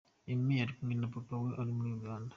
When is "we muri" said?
1.41-1.89